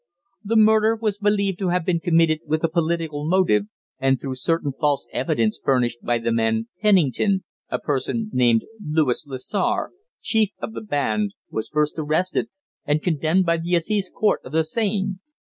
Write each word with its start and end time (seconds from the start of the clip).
The 0.43 0.55
murder 0.55 0.95
was 0.99 1.19
believed 1.19 1.59
to 1.59 1.67
have 1.69 1.85
been 1.85 1.99
committed 1.99 2.39
with 2.47 2.63
a 2.63 2.67
political 2.67 3.23
motive, 3.23 3.65
and 3.99 4.19
through 4.19 4.33
certain 4.33 4.71
false 4.79 5.07
evidence 5.13 5.61
furnished 5.63 6.01
by 6.01 6.17
the 6.17 6.31
man 6.31 6.69
Pennington, 6.81 7.43
a 7.69 7.77
person 7.77 8.31
named 8.33 8.63
Louis 8.83 9.23
Lessar, 9.27 9.91
chief 10.19 10.53
of 10.59 10.73
the 10.73 10.81
band, 10.81 11.35
was 11.51 11.69
first 11.69 11.99
arrested, 11.99 12.47
and 12.83 13.03
condemned 13.03 13.45
by 13.45 13.57
the 13.57 13.75
Assize 13.75 14.09
Court 14.09 14.41
of 14.43 14.53
the 14.53 14.63
Seine. 14.63 15.17